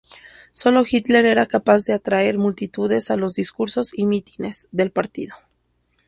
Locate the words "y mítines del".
3.95-4.89